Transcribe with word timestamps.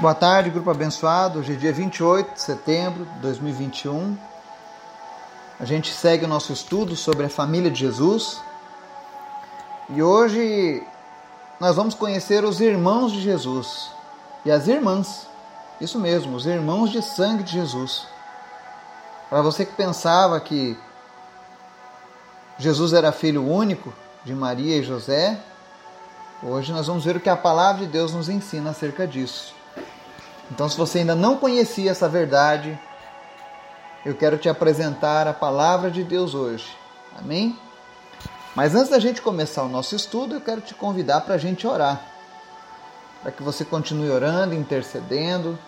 Boa 0.00 0.14
tarde, 0.14 0.50
grupo 0.50 0.70
abençoado. 0.70 1.38
Hoje 1.38 1.52
é 1.52 1.56
dia 1.56 1.72
28 1.72 2.34
de 2.34 2.40
setembro 2.40 3.04
de 3.04 3.18
2021. 3.20 4.16
A 5.60 5.64
gente 5.64 5.92
segue 5.92 6.24
o 6.24 6.28
nosso 6.28 6.52
estudo 6.52 6.96
sobre 6.96 7.26
a 7.26 7.28
família 7.28 7.70
de 7.70 7.78
Jesus. 7.78 8.40
E 9.90 10.02
hoje 10.02 10.82
nós 11.60 11.76
vamos 11.76 11.94
conhecer 11.94 12.42
os 12.42 12.60
irmãos 12.60 13.12
de 13.12 13.20
Jesus 13.20 13.90
e 14.44 14.50
as 14.50 14.66
irmãs. 14.66 15.28
Isso 15.80 16.00
mesmo, 16.00 16.34
os 16.36 16.46
irmãos 16.46 16.90
de 16.90 17.02
sangue 17.02 17.44
de 17.44 17.52
Jesus. 17.52 18.06
Para 19.28 19.42
você 19.42 19.64
que 19.64 19.74
pensava 19.74 20.40
que 20.40 20.76
Jesus 22.58 22.92
era 22.92 23.12
filho 23.12 23.46
único 23.46 23.92
de 24.24 24.34
Maria 24.34 24.78
e 24.78 24.82
José, 24.82 25.38
hoje 26.42 26.72
nós 26.72 26.86
vamos 26.86 27.04
ver 27.04 27.16
o 27.16 27.20
que 27.20 27.28
a 27.28 27.36
palavra 27.36 27.84
de 27.84 27.92
Deus 27.92 28.12
nos 28.12 28.28
ensina 28.28 28.70
acerca 28.70 29.06
disso. 29.06 29.61
Então, 30.52 30.68
se 30.68 30.76
você 30.76 30.98
ainda 30.98 31.14
não 31.14 31.38
conhecia 31.38 31.90
essa 31.90 32.06
verdade, 32.06 32.78
eu 34.04 34.14
quero 34.14 34.36
te 34.36 34.50
apresentar 34.50 35.26
a 35.26 35.32
palavra 35.32 35.90
de 35.90 36.04
Deus 36.04 36.34
hoje. 36.34 36.76
Amém? 37.18 37.58
Mas 38.54 38.74
antes 38.74 38.90
da 38.90 38.98
gente 38.98 39.22
começar 39.22 39.62
o 39.62 39.68
nosso 39.68 39.96
estudo, 39.96 40.34
eu 40.34 40.42
quero 40.42 40.60
te 40.60 40.74
convidar 40.74 41.22
para 41.22 41.36
a 41.36 41.38
gente 41.38 41.66
orar. 41.66 42.02
Para 43.22 43.32
que 43.32 43.42
você 43.42 43.64
continue 43.64 44.10
orando, 44.10 44.54
intercedendo 44.54 45.58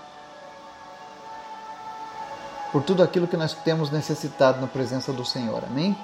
por 2.71 2.83
tudo 2.83 3.03
aquilo 3.03 3.27
que 3.27 3.39
nós 3.39 3.55
temos 3.55 3.91
necessitado 3.91 4.61
na 4.61 4.67
presença 4.67 5.15
do 5.15 5.25
Senhor. 5.25 5.65
Amém? 5.65 5.97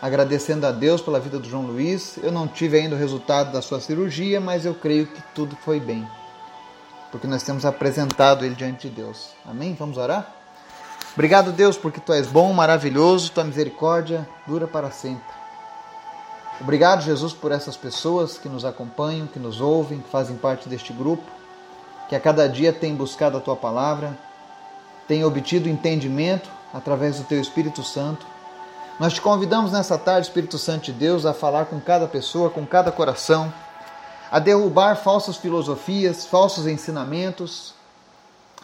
Agradecendo 0.00 0.66
a 0.66 0.72
Deus 0.72 1.02
pela 1.02 1.20
vida 1.20 1.38
do 1.38 1.46
João 1.46 1.66
Luiz. 1.66 2.16
Eu 2.22 2.32
não 2.32 2.48
tive 2.48 2.78
ainda 2.78 2.96
o 2.96 2.98
resultado 2.98 3.52
da 3.52 3.60
sua 3.60 3.78
cirurgia, 3.78 4.40
mas 4.40 4.64
eu 4.64 4.74
creio 4.74 5.06
que 5.06 5.22
tudo 5.34 5.54
foi 5.54 5.78
bem 5.78 6.08
porque 7.14 7.28
nós 7.28 7.44
temos 7.44 7.64
apresentado 7.64 8.44
ele 8.44 8.56
diante 8.56 8.88
de 8.88 8.96
Deus. 8.96 9.28
Amém? 9.48 9.72
Vamos 9.78 9.98
orar? 9.98 10.34
Obrigado, 11.12 11.52
Deus, 11.52 11.78
porque 11.78 12.00
tu 12.00 12.12
és 12.12 12.26
bom, 12.26 12.52
maravilhoso, 12.52 13.30
tua 13.30 13.44
misericórdia 13.44 14.28
dura 14.48 14.66
para 14.66 14.90
sempre. 14.90 15.22
Obrigado, 16.60 17.02
Jesus, 17.02 17.32
por 17.32 17.52
essas 17.52 17.76
pessoas 17.76 18.36
que 18.36 18.48
nos 18.48 18.64
acompanham, 18.64 19.28
que 19.28 19.38
nos 19.38 19.60
ouvem, 19.60 20.00
que 20.00 20.10
fazem 20.10 20.36
parte 20.36 20.68
deste 20.68 20.92
grupo, 20.92 21.22
que 22.08 22.16
a 22.16 22.20
cada 22.20 22.48
dia 22.48 22.72
têm 22.72 22.96
buscado 22.96 23.38
a 23.38 23.40
tua 23.40 23.54
palavra, 23.54 24.18
têm 25.06 25.24
obtido 25.24 25.68
entendimento 25.68 26.50
através 26.72 27.18
do 27.18 27.22
teu 27.22 27.40
Espírito 27.40 27.84
Santo. 27.84 28.26
Nós 28.98 29.12
te 29.12 29.20
convidamos 29.20 29.70
nessa 29.70 29.96
tarde, 29.96 30.26
Espírito 30.26 30.58
Santo 30.58 30.86
de 30.86 30.92
Deus, 30.92 31.24
a 31.24 31.32
falar 31.32 31.66
com 31.66 31.80
cada 31.80 32.08
pessoa, 32.08 32.50
com 32.50 32.66
cada 32.66 32.90
coração 32.90 33.54
a 34.34 34.40
derrubar 34.40 34.96
falsas 34.96 35.36
filosofias, 35.36 36.26
falsos 36.26 36.66
ensinamentos 36.66 37.72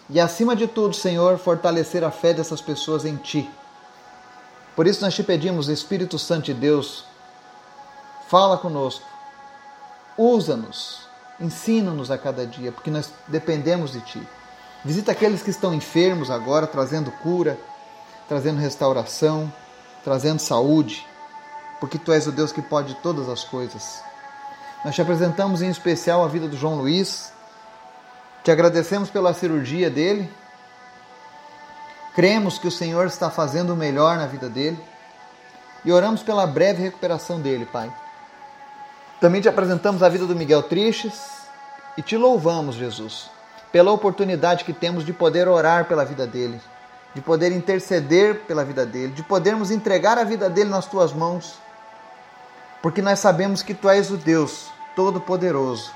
e, 0.08 0.18
acima 0.18 0.56
de 0.56 0.66
tudo, 0.66 0.96
Senhor, 0.96 1.38
fortalecer 1.38 2.02
a 2.02 2.10
fé 2.10 2.34
dessas 2.34 2.60
pessoas 2.60 3.04
em 3.04 3.14
Ti. 3.14 3.48
Por 4.74 4.88
isso 4.88 5.00
nós 5.00 5.14
te 5.14 5.22
pedimos, 5.22 5.68
Espírito 5.68 6.18
Santo 6.18 6.46
de 6.46 6.54
Deus, 6.54 7.04
fala 8.28 8.58
conosco, 8.58 9.06
usa-nos, 10.18 11.02
ensina-nos 11.38 12.10
a 12.10 12.18
cada 12.18 12.44
dia, 12.44 12.72
porque 12.72 12.90
nós 12.90 13.12
dependemos 13.28 13.92
de 13.92 14.00
Ti. 14.00 14.28
Visita 14.84 15.12
aqueles 15.12 15.40
que 15.40 15.50
estão 15.50 15.72
enfermos 15.72 16.32
agora, 16.32 16.66
trazendo 16.66 17.12
cura, 17.12 17.56
trazendo 18.28 18.58
restauração, 18.58 19.52
trazendo 20.02 20.40
saúde, 20.40 21.06
porque 21.78 21.96
Tu 21.96 22.10
és 22.10 22.26
o 22.26 22.32
Deus 22.32 22.50
que 22.50 22.60
pode 22.60 22.96
todas 22.96 23.28
as 23.28 23.44
coisas. 23.44 24.09
Nós 24.82 24.94
te 24.94 25.02
apresentamos 25.02 25.60
em 25.60 25.68
especial 25.68 26.24
a 26.24 26.28
vida 26.28 26.48
do 26.48 26.56
João 26.56 26.76
Luiz. 26.76 27.32
Te 28.42 28.50
agradecemos 28.50 29.10
pela 29.10 29.34
cirurgia 29.34 29.90
dele. 29.90 30.30
Cremos 32.14 32.58
que 32.58 32.66
o 32.66 32.70
Senhor 32.70 33.06
está 33.06 33.28
fazendo 33.28 33.74
o 33.74 33.76
melhor 33.76 34.16
na 34.16 34.26
vida 34.26 34.48
dele. 34.48 34.82
E 35.84 35.92
oramos 35.92 36.22
pela 36.22 36.46
breve 36.46 36.82
recuperação 36.82 37.40
dele, 37.40 37.66
Pai. 37.66 37.92
Também 39.20 39.42
te 39.42 39.50
apresentamos 39.50 40.02
a 40.02 40.08
vida 40.08 40.24
do 40.24 40.34
Miguel 40.34 40.62
Tristes 40.62 41.40
e 41.98 42.00
te 42.00 42.16
louvamos, 42.16 42.74
Jesus, 42.74 43.30
pela 43.70 43.92
oportunidade 43.92 44.64
que 44.64 44.72
temos 44.72 45.04
de 45.04 45.12
poder 45.12 45.46
orar 45.46 45.84
pela 45.84 46.06
vida 46.06 46.26
dele, 46.26 46.58
de 47.14 47.20
poder 47.20 47.52
interceder 47.52 48.44
pela 48.46 48.64
vida 48.64 48.86
dele, 48.86 49.12
de 49.12 49.22
podermos 49.22 49.70
entregar 49.70 50.16
a 50.16 50.24
vida 50.24 50.48
dele 50.48 50.70
nas 50.70 50.86
tuas 50.86 51.12
mãos 51.12 51.58
porque 52.82 53.02
nós 53.02 53.18
sabemos 53.18 53.62
que 53.62 53.74
tu 53.74 53.88
és 53.88 54.10
o 54.10 54.16
Deus 54.16 54.70
Todo-Poderoso. 54.96 55.92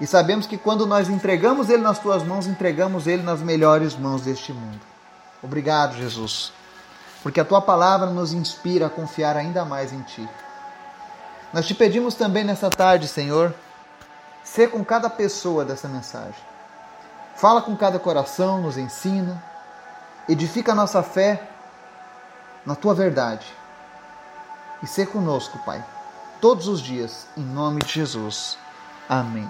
E 0.00 0.06
sabemos 0.06 0.46
que 0.46 0.56
quando 0.56 0.86
nós 0.86 1.08
entregamos 1.08 1.68
Ele 1.68 1.82
nas 1.82 1.98
tuas 1.98 2.22
mãos, 2.22 2.46
entregamos 2.46 3.06
Ele 3.06 3.22
nas 3.22 3.40
melhores 3.40 3.96
mãos 3.96 4.22
deste 4.22 4.52
mundo. 4.52 4.80
Obrigado, 5.42 5.96
Jesus, 5.96 6.52
porque 7.22 7.40
a 7.40 7.44
tua 7.44 7.60
palavra 7.60 8.08
nos 8.08 8.32
inspira 8.32 8.86
a 8.86 8.90
confiar 8.90 9.36
ainda 9.36 9.64
mais 9.64 9.92
em 9.92 10.02
Ti. 10.02 10.28
Nós 11.52 11.66
te 11.66 11.74
pedimos 11.74 12.14
também 12.14 12.44
nessa 12.44 12.68
tarde, 12.68 13.08
Senhor, 13.08 13.54
ser 14.44 14.70
com 14.70 14.84
cada 14.84 15.08
pessoa 15.08 15.64
dessa 15.64 15.88
mensagem. 15.88 16.48
Fala 17.34 17.62
com 17.62 17.76
cada 17.76 17.98
coração, 17.98 18.60
nos 18.60 18.76
ensina, 18.76 19.42
edifica 20.28 20.72
a 20.72 20.74
nossa 20.74 21.02
fé 21.02 21.48
na 22.66 22.74
tua 22.74 22.94
verdade 22.94 23.57
e 24.82 24.86
ser 24.86 25.08
conosco, 25.08 25.58
Pai, 25.64 25.84
todos 26.40 26.68
os 26.68 26.80
dias, 26.80 27.26
em 27.36 27.42
nome 27.42 27.80
de 27.82 27.92
Jesus. 27.92 28.58
Amém. 29.08 29.48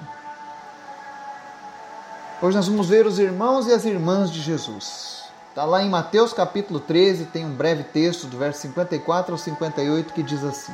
Hoje 2.40 2.56
nós 2.56 2.68
vamos 2.68 2.88
ver 2.88 3.06
os 3.06 3.18
irmãos 3.18 3.66
e 3.66 3.72
as 3.72 3.84
irmãs 3.84 4.30
de 4.30 4.40
Jesus. 4.40 5.24
Está 5.48 5.64
lá 5.64 5.82
em 5.82 5.90
Mateus 5.90 6.32
capítulo 6.32 6.78
13, 6.78 7.24
tem 7.26 7.44
um 7.44 7.52
breve 7.52 7.82
texto 7.82 8.28
do 8.28 8.38
verso 8.38 8.60
54 8.60 9.32
ao 9.32 9.38
58 9.38 10.12
que 10.12 10.22
diz 10.22 10.44
assim: 10.44 10.72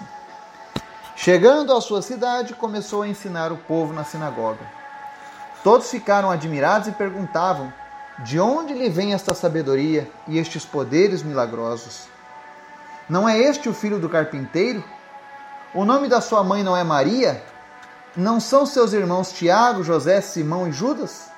Chegando 1.17 1.73
à 1.73 1.81
sua 1.81 2.03
cidade, 2.03 2.55
começou 2.55 3.03
a 3.03 3.09
ensinar 3.09 3.51
o 3.51 3.57
povo 3.57 3.95
na 3.95 4.05
sinagoga. 4.05 4.61
Todos 5.63 5.91
ficaram 5.91 6.31
admirados 6.31 6.89
e 6.89 6.93
perguntavam: 6.93 7.73
De 8.19 8.39
onde 8.39 8.75
lhe 8.75 8.91
vem 8.91 9.15
esta 9.15 9.33
sabedoria 9.33 10.11
e 10.29 10.37
estes 10.37 10.67
poderes 10.67 11.23
milagrosos? 11.23 12.14
Não 13.09 13.29
é 13.29 13.39
este 13.39 13.69
o 13.69 13.75
filho 13.75 13.99
do 13.99 14.09
carpinteiro? 14.09 14.83
O 15.75 15.85
nome 15.85 16.09
da 16.09 16.21
sua 16.21 16.43
mãe 16.43 16.63
não 16.63 16.77
é 16.77 16.83
Maria? 16.83 17.43
Não 18.17 18.41
são 18.41 18.65
seus 18.65 18.93
irmãos 18.93 19.33
Tiago, 19.33 19.83
José, 19.83 20.21
Simão 20.21 20.69
e 20.69 20.73
Judas? 20.73 21.29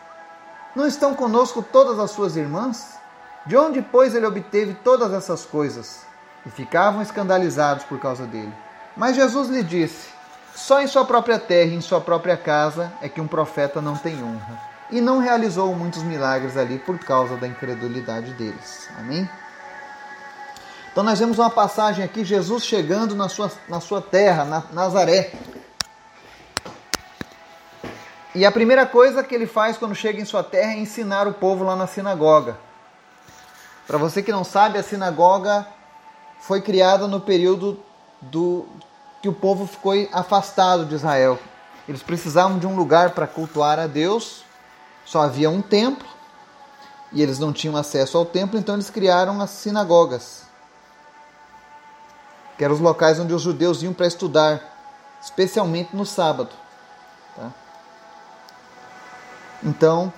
Não 0.77 0.87
estão 0.87 1.15
conosco 1.15 1.63
todas 1.63 1.99
as 1.99 2.11
suas 2.11 2.37
irmãs? 2.37 2.99
De 3.47 3.57
onde, 3.57 3.81
pois, 3.81 4.15
ele 4.15 4.27
obteve 4.27 4.75
todas 4.75 5.13
essas 5.13 5.45
coisas? 5.45 6.03
E 6.45 6.51
ficavam 6.51 7.03
escandalizados 7.03 7.85
por 7.85 7.99
causa 7.99 8.27
dele. 8.27 8.53
Mas 8.97 9.17
Jesus 9.17 9.49
lhe 9.49 9.63
disse: 9.63 10.09
Só 10.55 10.81
em 10.81 10.87
sua 10.87 11.05
própria 11.05 11.39
terra 11.39 11.71
e 11.71 11.77
em 11.77 11.81
sua 11.81 12.01
própria 12.01 12.37
casa 12.37 12.93
é 13.01 13.09
que 13.09 13.21
um 13.21 13.27
profeta 13.27 13.81
não 13.81 13.97
tem 13.97 14.23
honra. 14.23 14.61
E 14.91 15.01
não 15.01 15.19
realizou 15.19 15.75
muitos 15.75 16.03
milagres 16.03 16.57
ali 16.57 16.79
por 16.79 16.99
causa 16.99 17.37
da 17.37 17.49
incredulidade 17.49 18.33
deles. 18.35 18.89
Amém? 18.99 19.29
Então 20.97 21.05
nós 21.05 21.19
vemos 21.19 21.39
uma 21.39 21.51
passagem 21.51 22.03
aqui, 22.03 22.25
Jesus 22.25 22.65
chegando 22.65 23.15
na 23.15 23.29
sua, 23.29 23.53
na 23.69 23.81
sua 23.81 24.01
terra, 24.01 24.47
na 24.47 24.65
Nazaré. 24.73 25.31
E 28.35 28.47
a 28.47 28.51
primeira 28.51 28.87
coisa 28.87 29.23
que 29.23 29.35
ele 29.35 29.47
faz 29.47 29.77
quando 29.77 29.95
chega 29.95 30.23
em 30.23 30.25
sua 30.25 30.43
terra 30.43 30.73
é 30.73 30.79
ensinar 30.79 31.29
o 31.29 31.35
povo 31.35 31.65
lá 31.65 31.77
na 31.77 31.87
sinagoga. 31.87 32.57
Para 33.87 33.99
você 33.99 34.23
que 34.23 34.33
não 34.33 34.43
sabe, 34.43 34.79
a 34.79 34.83
sinagoga 34.83 35.67
foi 36.41 36.63
criada 36.63 37.07
no 37.07 37.21
período 37.21 37.79
do 38.23 38.65
que 39.21 39.29
o 39.29 39.35
povo 39.35 39.67
ficou 39.67 39.93
afastado 40.15 40.87
de 40.87 40.95
Israel. 40.95 41.39
Eles 41.87 42.03
precisavam 42.03 42.59
de 42.59 42.67
um 42.67 42.75
lugar 42.75 43.11
para 43.11 43.27
cultuar 43.27 43.79
a 43.79 43.87
Deus. 43.87 44.47
Só 45.05 45.21
havia 45.21 45.51
um 45.51 45.61
templo 45.61 46.09
e 47.13 47.21
eles 47.21 47.39
não 47.39 47.53
tinham 47.53 47.77
acesso 47.77 48.17
ao 48.17 48.25
templo, 48.25 48.59
então 48.59 48.77
eles 48.77 48.89
criaram 48.89 49.43
as 49.43 49.51
sinagogas 49.51 50.46
que 52.57 52.65
eram 52.65 52.75
os 52.75 52.81
locais 52.81 53.19
onde 53.21 53.33
os 53.33 53.43
judeus 53.43 53.83
iam 53.83 53.93
para 53.93 54.07
estudar, 54.07 54.63
especialmente 55.23 55.95
no 55.95 56.07
sábado. 56.07 56.51
Tá? 57.37 57.51
Então, 59.63 60.13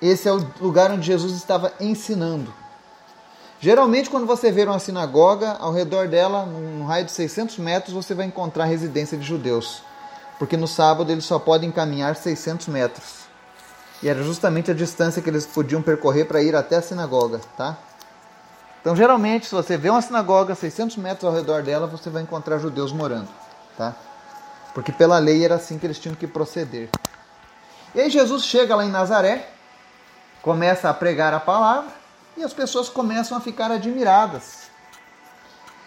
esse 0.00 0.28
é 0.28 0.32
o 0.32 0.44
lugar 0.60 0.90
onde 0.90 1.06
Jesus 1.06 1.32
estava 1.32 1.72
ensinando. 1.80 2.52
Geralmente, 3.60 4.08
quando 4.08 4.26
você 4.26 4.52
vê 4.52 4.64
uma 4.64 4.78
sinagoga, 4.78 5.56
ao 5.58 5.72
redor 5.72 6.06
dela, 6.06 6.46
num 6.46 6.86
raio 6.86 7.04
de 7.04 7.10
600 7.10 7.58
metros, 7.58 7.92
você 7.92 8.14
vai 8.14 8.26
encontrar 8.26 8.66
residência 8.66 9.18
de 9.18 9.26
judeus. 9.26 9.82
Porque 10.38 10.56
no 10.56 10.68
sábado 10.68 11.10
eles 11.10 11.24
só 11.24 11.40
podem 11.40 11.72
caminhar 11.72 12.14
600 12.14 12.68
metros. 12.68 13.26
E 14.00 14.08
era 14.08 14.22
justamente 14.22 14.70
a 14.70 14.74
distância 14.74 15.20
que 15.20 15.28
eles 15.28 15.44
podiam 15.44 15.82
percorrer 15.82 16.26
para 16.26 16.40
ir 16.40 16.54
até 16.54 16.76
a 16.76 16.82
sinagoga, 16.82 17.40
tá? 17.56 17.76
Então, 18.88 18.96
geralmente, 18.96 19.44
se 19.44 19.54
você 19.54 19.76
vê 19.76 19.90
uma 19.90 20.00
sinagoga 20.00 20.54
600 20.54 20.96
metros 20.96 21.24
ao 21.24 21.36
redor 21.36 21.62
dela, 21.62 21.86
você 21.86 22.08
vai 22.08 22.22
encontrar 22.22 22.56
judeus 22.56 22.90
morando, 22.90 23.28
tá? 23.76 23.94
Porque 24.72 24.90
pela 24.90 25.18
lei 25.18 25.44
era 25.44 25.56
assim 25.56 25.78
que 25.78 25.84
eles 25.84 25.98
tinham 25.98 26.14
que 26.14 26.26
proceder. 26.26 26.88
E 27.94 28.00
aí 28.00 28.08
Jesus 28.08 28.44
chega 28.44 28.74
lá 28.74 28.86
em 28.86 28.90
Nazaré, 28.90 29.46
começa 30.40 30.88
a 30.88 30.94
pregar 30.94 31.34
a 31.34 31.38
palavra 31.38 31.90
e 32.34 32.42
as 32.42 32.54
pessoas 32.54 32.88
começam 32.88 33.36
a 33.36 33.42
ficar 33.42 33.70
admiradas. 33.70 34.70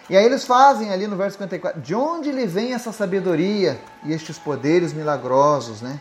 E 0.08 0.16
aí 0.16 0.24
eles 0.24 0.46
fazem 0.46 0.94
ali 0.94 1.08
no 1.08 1.16
verso 1.16 1.40
54, 1.40 1.82
de 1.82 1.96
onde 1.96 2.32
lhe 2.32 2.46
vem 2.46 2.76
essa 2.76 2.92
sabedoria 2.92 3.82
e 4.04 4.14
estes 4.14 4.38
poderes 4.38 4.94
milagrosos, 4.94 5.82
né? 5.82 6.00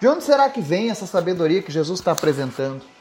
De 0.00 0.08
onde 0.08 0.24
será 0.24 0.48
que 0.48 0.62
vem 0.62 0.90
essa 0.90 1.06
sabedoria 1.06 1.60
que 1.60 1.70
Jesus 1.70 2.00
está 2.00 2.12
apresentando? 2.12 2.91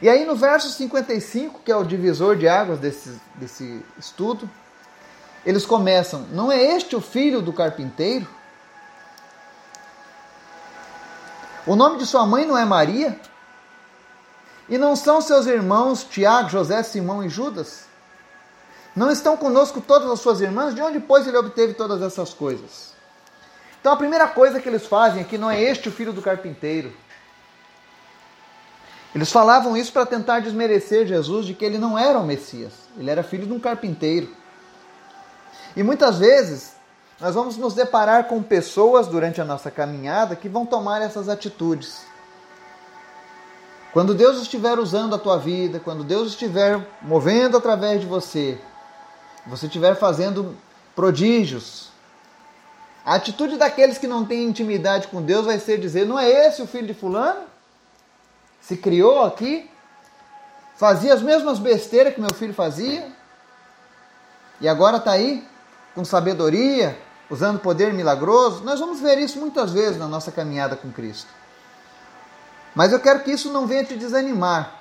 E 0.00 0.08
aí 0.08 0.24
no 0.24 0.34
verso 0.34 0.70
55, 0.70 1.60
que 1.64 1.70
é 1.70 1.76
o 1.76 1.84
divisor 1.84 2.36
de 2.36 2.48
águas 2.48 2.78
desse, 2.78 3.20
desse 3.34 3.84
estudo, 3.98 4.48
eles 5.44 5.66
começam: 5.66 6.26
Não 6.32 6.50
é 6.50 6.62
este 6.62 6.96
o 6.96 7.00
filho 7.00 7.42
do 7.42 7.52
carpinteiro? 7.52 8.26
O 11.66 11.76
nome 11.76 11.98
de 11.98 12.06
sua 12.06 12.26
mãe 12.26 12.44
não 12.44 12.56
é 12.56 12.64
Maria? 12.64 13.18
E 14.68 14.78
não 14.78 14.96
são 14.96 15.20
seus 15.20 15.46
irmãos 15.46 16.04
Tiago, 16.04 16.48
José, 16.48 16.82
Simão 16.82 17.22
e 17.22 17.28
Judas? 17.28 17.84
Não 18.94 19.10
estão 19.10 19.36
conosco 19.36 19.80
todas 19.80 20.10
as 20.10 20.20
suas 20.20 20.40
irmãs? 20.40 20.74
De 20.74 20.82
onde, 20.82 21.00
pois, 21.00 21.26
ele 21.26 21.36
obteve 21.36 21.74
todas 21.74 22.02
essas 22.02 22.34
coisas? 22.34 22.92
Então, 23.80 23.92
a 23.92 23.96
primeira 23.96 24.28
coisa 24.28 24.60
que 24.60 24.68
eles 24.68 24.86
fazem 24.86 25.22
aqui 25.22 25.36
não 25.36 25.50
é 25.50 25.60
este 25.60 25.88
o 25.88 25.92
filho 25.92 26.12
do 26.12 26.22
carpinteiro. 26.22 26.92
Eles 29.14 29.30
falavam 29.30 29.76
isso 29.76 29.92
para 29.92 30.06
tentar 30.06 30.40
desmerecer 30.40 31.06
Jesus 31.06 31.44
de 31.44 31.52
que 31.52 31.64
ele 31.64 31.76
não 31.76 31.98
era 31.98 32.18
o 32.18 32.24
Messias, 32.24 32.72
ele 32.96 33.10
era 33.10 33.22
filho 33.22 33.46
de 33.46 33.52
um 33.52 33.60
carpinteiro. 33.60 34.28
E 35.76 35.82
muitas 35.82 36.18
vezes 36.18 36.72
nós 37.20 37.34
vamos 37.34 37.56
nos 37.56 37.74
deparar 37.74 38.24
com 38.24 38.42
pessoas 38.42 39.06
durante 39.06 39.40
a 39.40 39.44
nossa 39.44 39.70
caminhada 39.70 40.34
que 40.34 40.48
vão 40.48 40.64
tomar 40.64 41.02
essas 41.02 41.28
atitudes. 41.28 42.04
Quando 43.92 44.14
Deus 44.14 44.40
estiver 44.40 44.78
usando 44.78 45.14
a 45.14 45.18
tua 45.18 45.38
vida, 45.38 45.78
quando 45.78 46.02
Deus 46.02 46.28
estiver 46.28 46.80
movendo 47.02 47.58
através 47.58 48.00
de 48.00 48.06
você, 48.06 48.58
você 49.46 49.66
estiver 49.66 49.94
fazendo 49.94 50.56
prodígios, 50.96 51.90
a 53.04 53.16
atitude 53.16 53.56
daqueles 53.56 53.98
que 53.98 54.06
não 54.06 54.24
têm 54.24 54.44
intimidade 54.44 55.08
com 55.08 55.20
Deus 55.20 55.44
vai 55.44 55.58
ser 55.58 55.78
dizer: 55.78 56.06
não 56.06 56.18
é 56.18 56.46
esse 56.46 56.62
o 56.62 56.66
filho 56.66 56.86
de 56.86 56.94
Fulano? 56.94 57.51
Se 58.62 58.76
criou 58.76 59.24
aqui, 59.24 59.68
fazia 60.76 61.12
as 61.12 61.20
mesmas 61.20 61.58
besteiras 61.58 62.14
que 62.14 62.20
meu 62.20 62.32
filho 62.32 62.54
fazia, 62.54 63.10
e 64.60 64.68
agora 64.68 64.98
está 64.98 65.10
aí 65.10 65.46
com 65.94 66.04
sabedoria, 66.04 66.96
usando 67.28 67.58
poder 67.58 67.92
milagroso. 67.92 68.62
Nós 68.62 68.78
vamos 68.78 69.00
ver 69.00 69.18
isso 69.18 69.38
muitas 69.40 69.72
vezes 69.72 69.98
na 69.98 70.06
nossa 70.06 70.30
caminhada 70.30 70.76
com 70.76 70.92
Cristo. 70.92 71.28
Mas 72.74 72.92
eu 72.92 73.00
quero 73.00 73.20
que 73.20 73.32
isso 73.32 73.52
não 73.52 73.66
venha 73.66 73.84
te 73.84 73.96
desanimar. 73.96 74.80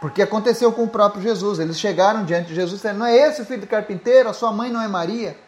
Porque 0.00 0.20
aconteceu 0.20 0.72
com 0.72 0.82
o 0.82 0.88
próprio 0.88 1.22
Jesus. 1.22 1.60
Eles 1.60 1.78
chegaram 1.78 2.24
diante 2.24 2.48
de 2.48 2.56
Jesus 2.56 2.72
e 2.72 2.76
disseram: 2.76 2.98
Não 2.98 3.06
é 3.06 3.16
esse 3.16 3.42
o 3.42 3.46
filho 3.46 3.60
do 3.60 3.66
carpinteiro? 3.68 4.28
A 4.28 4.34
sua 4.34 4.52
mãe 4.52 4.68
não 4.68 4.82
é 4.82 4.88
Maria? 4.88 5.38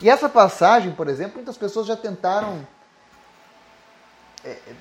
E 0.00 0.08
essa 0.08 0.28
passagem, 0.28 0.92
por 0.92 1.08
exemplo, 1.08 1.34
muitas 1.36 1.56
pessoas 1.56 1.86
já 1.86 1.96
tentaram 1.96 2.64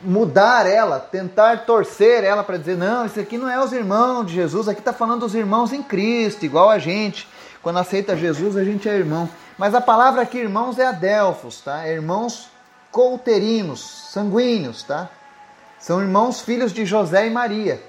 mudar 0.02 0.66
ela, 0.66 1.00
tentar 1.00 1.66
torcer 1.66 2.24
ela 2.24 2.44
para 2.44 2.58
dizer: 2.58 2.78
não, 2.78 3.06
isso 3.06 3.20
aqui 3.20 3.38
não 3.38 3.50
é 3.50 3.64
os 3.64 3.72
irmãos 3.72 4.26
de 4.26 4.34
Jesus, 4.34 4.68
aqui 4.68 4.80
está 4.80 4.94
falando 4.94 5.22
dos 5.22 5.36
irmãos 5.36 5.72
em 5.72 5.82
Cristo, 5.82 6.46
igual 6.46 6.70
a 6.70 6.80
gente. 6.80 7.28
Quando 7.62 7.80
aceita 7.80 8.18
Jesus, 8.18 8.58
a 8.58 8.64
gente 8.64 8.90
é 8.90 8.94
irmão. 8.94 9.30
Mas 9.58 9.74
a 9.74 9.80
palavra 9.80 10.22
aqui, 10.22 10.38
irmãos, 10.38 10.78
é 10.78 10.86
adelfos, 10.86 11.62
tá? 11.62 11.88
É 11.88 11.94
irmãos 11.94 12.50
couterinos, 12.92 14.10
sanguíneos, 14.12 14.84
tá? 14.84 15.10
São 15.80 16.02
irmãos 16.02 16.42
filhos 16.42 16.74
de 16.74 16.86
José 16.86 17.28
e 17.28 17.30
Maria. 17.30 17.82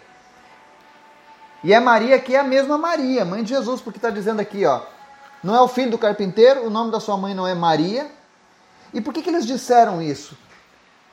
E 1.64 1.72
é 1.72 1.80
Maria 1.80 2.18
que 2.18 2.36
é 2.36 2.38
a 2.38 2.44
mesma 2.44 2.78
Maria, 2.78 3.24
mãe 3.24 3.42
de 3.42 3.48
Jesus, 3.48 3.80
porque 3.80 3.98
está 3.98 4.10
dizendo 4.10 4.40
aqui, 4.40 4.64
ó. 4.64 4.82
Não 5.42 5.54
é 5.54 5.60
o 5.60 5.68
filho 5.68 5.90
do 5.90 5.98
carpinteiro, 5.98 6.66
o 6.66 6.70
nome 6.70 6.90
da 6.92 7.00
sua 7.00 7.16
mãe 7.16 7.34
não 7.34 7.46
é 7.46 7.54
Maria. 7.54 8.06
E 8.92 9.00
por 9.00 9.12
que, 9.12 9.22
que 9.22 9.28
eles 9.28 9.46
disseram 9.46 10.00
isso? 10.00 10.36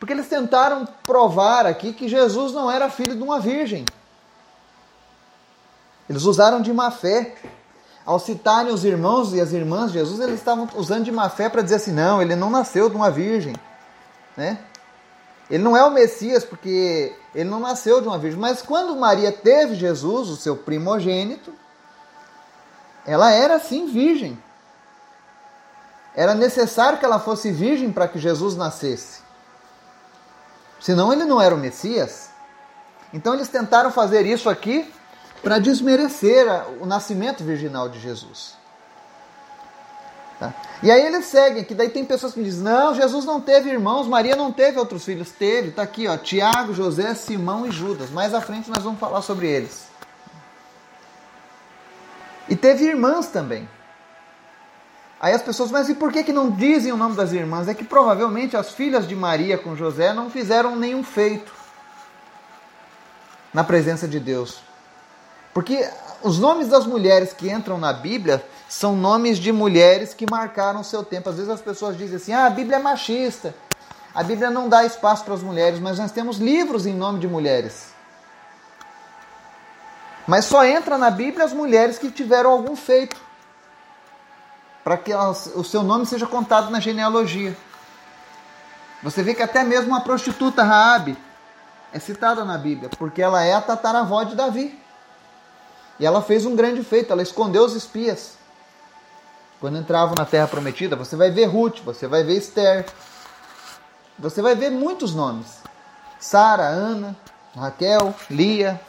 Porque 0.01 0.13
eles 0.13 0.27
tentaram 0.27 0.83
provar 1.03 1.68
aqui 1.68 1.94
que 1.94 2.09
Jesus 2.09 2.53
não 2.53 2.71
era 2.71 2.89
filho 2.89 3.15
de 3.15 3.21
uma 3.21 3.39
virgem. 3.39 3.86
Eles 6.09 6.24
usaram 6.24 6.59
de 6.59 6.74
má 6.74 6.89
fé. 6.89 7.36
Ao 8.03 8.18
citarem 8.18 8.74
os 8.74 8.83
irmãos 8.83 9.31
e 9.31 9.39
as 9.39 9.51
irmãs 9.51 9.92
de 9.92 10.00
Jesus, 10.00 10.19
eles 10.19 10.39
estavam 10.39 10.68
usando 10.75 11.03
de 11.03 11.12
má 11.12 11.30
fé 11.30 11.50
para 11.50 11.62
dizer 11.62 11.75
assim: 11.75 11.92
não, 11.92 12.19
ele 12.19 12.36
não 12.36 12.50
nasceu 12.50 12.89
de 12.89 12.95
uma 12.95 13.12
virgem. 13.12 13.56
Né? 14.36 14.57
Ele 15.51 15.62
não 15.62 15.77
é 15.77 15.83
o 15.83 15.92
Messias 15.92 16.44
porque 16.44 17.15
ele 17.36 17.47
não 17.47 17.59
nasceu 17.59 18.01
de 18.01 18.07
uma 18.07 18.18
virgem. 18.18 18.39
Mas 18.39 18.63
quando 18.63 18.95
Maria 18.95 19.31
teve 19.31 19.75
Jesus, 19.75 20.30
o 20.30 20.36
seu 20.36 20.57
primogênito, 20.57 21.54
ela 23.06 23.31
era 23.31 23.59
sim 23.59 23.86
virgem. 23.86 24.36
Era 26.15 26.33
necessário 26.33 26.97
que 26.97 27.06
ela 27.06 27.19
fosse 27.19 27.51
virgem 27.51 27.92
para 27.92 28.07
que 28.07 28.18
Jesus 28.18 28.56
nascesse. 28.56 29.30
Senão 30.81 31.13
ele 31.13 31.24
não 31.24 31.39
era 31.39 31.54
o 31.54 31.57
Messias. 31.57 32.31
Então 33.13 33.36
eles 33.36 33.48
tentaram 33.48 33.92
fazer 33.92 34.25
isso 34.25 34.50
aqui 34.50 34.92
para 35.44 35.60
desmerecer 35.60 36.45
o 36.81 36.86
nascimento 36.86 37.44
virginal 37.44 37.88
de 37.88 38.00
Jesus. 38.00 38.56
Tá? 40.39 40.54
E 40.81 40.89
aí 40.89 41.06
eles 41.06 41.25
seguem, 41.25 41.63
que 41.63 41.75
daí 41.75 41.89
tem 41.89 42.04
pessoas 42.04 42.33
que 42.33 42.44
dizem, 42.44 42.63
não, 42.63 42.95
Jesus 42.95 43.25
não 43.25 43.39
teve 43.39 43.69
irmãos, 43.69 44.07
Maria 44.07 44.36
não 44.36 44.51
teve 44.51 44.80
outros 44.80 45.06
filhos. 45.06 45.30
Teve, 45.30 45.69
está 45.69 45.83
aqui, 45.83 46.07
ó, 46.07 46.18
Tiago, 46.18 46.74
José, 46.74 47.13
Simão 47.13 47.68
e 47.68 47.72
Judas. 47.72 48.10
Mais 48.10 48.33
à 48.33 48.42
frente 48.42 48.69
nós 48.69 48.83
vamos 48.83 49.00
falar 49.00 49.22
sobre 49.22 49.48
eles. 49.48 49.88
E 52.50 52.56
teve 52.56 52.86
irmãs 52.86 53.28
também. 53.28 53.69
Aí 55.21 55.33
as 55.33 55.44
pessoas, 55.44 55.69
mas 55.69 55.88
e 55.88 55.94
por 55.94 56.12
que, 56.12 56.23
que 56.23 56.33
não 56.33 56.50
dizem 56.50 56.91
o 56.91 56.97
nome 56.97 57.15
das 57.15 57.31
irmãs? 57.31 57.68
É 57.68 57.75
que 57.75 57.83
provavelmente 57.83 58.57
as 58.57 58.71
filhas 58.71 59.07
de 59.07 59.15
Maria 59.15 59.56
com 59.56 59.75
José 59.75 60.13
não 60.13 60.31
fizeram 60.31 60.75
nenhum 60.75 61.03
feito 61.03 61.53
na 63.53 63.63
presença 63.63 64.07
de 64.07 64.19
Deus. 64.19 64.63
Porque 65.53 65.88
os 66.23 66.39
nomes 66.39 66.69
das 66.69 66.88
mulheres 66.88 67.33
que 67.33 67.51
entram 67.51 67.77
na 67.77 67.94
Bíblia 67.94 68.44
são 68.68 68.95
nomes 68.95 69.38
de 69.38 69.51
mulheres 69.51 70.12
que 70.12 70.25
marcaram 70.27 70.81
o 70.81 70.83
seu 70.83 71.03
tempo. 71.03 71.29
Às 71.29 71.35
vezes 71.35 71.51
as 71.51 71.62
pessoas 71.62 71.95
dizem 71.95 72.15
assim: 72.15 72.33
ah, 72.33 72.47
a 72.47 72.50
Bíblia 72.50 72.77
é 72.77 72.79
machista, 72.79 73.53
a 74.15 74.23
Bíblia 74.23 74.50
não 74.50 74.68
dá 74.68 74.83
espaço 74.85 75.23
para 75.23 75.35
as 75.35 75.44
mulheres, 75.44 75.79
mas 75.79 75.99
nós 75.99 76.11
temos 76.11 76.37
livros 76.37 76.87
em 76.87 76.95
nome 76.95 77.19
de 77.19 77.28
mulheres. 77.28 77.92
Mas 80.25 80.45
só 80.45 80.66
entra 80.66 80.97
na 80.97 81.11
Bíblia 81.11 81.45
as 81.45 81.54
mulheres 81.54 81.99
que 81.99 82.09
tiveram 82.09 82.49
algum 82.49 82.75
feito 82.75 83.30
para 84.83 84.97
que 84.97 85.14
o 85.14 85.64
seu 85.64 85.83
nome 85.83 86.06
seja 86.06 86.26
contado 86.26 86.69
na 86.69 86.80
genealogia. 86.80 87.56
Você 89.04 89.23
vê 89.23 89.33
que 89.33 89.42
até 89.42 89.64
mesmo 89.64 89.95
a 89.95 90.02
prostituta 90.02 90.64
Raabe 90.64 91.18
é 91.92 92.00
citada 92.00 92.45
na 92.45 92.57
Bíblia, 92.57 92.90
porque 92.97 93.21
ela 93.21 93.44
é 93.44 93.54
a 93.54 93.61
tataravó 93.61 94.23
de 94.23 94.35
Davi. 94.35 94.80
E 96.00 96.06
ela 96.06 96.21
fez 96.21 96.45
um 96.45 96.56
grande 96.56 96.83
feito, 96.83 97.11
ela 97.11 97.21
escondeu 97.21 97.64
os 97.64 97.76
espias. 97.76 98.35
Quando 99.59 99.78
entravam 99.78 100.16
na 100.18 100.26
terra 100.26 100.47
prometida, 100.47 100.95
você 100.95 101.16
vai 101.16 101.30
ver 101.30 101.45
Ruth, 101.45 101.81
você 101.83 102.07
vai 102.07 102.23
ver 102.23 102.38
Esther. 102.38 102.85
Você 104.18 104.42
vai 104.42 104.56
ver 104.56 104.71
muitos 104.71 105.14
nomes. 105.14 105.61
Sara, 106.19 106.64
Ana, 106.64 107.16
Raquel, 107.56 108.14
Lia. 108.30 108.81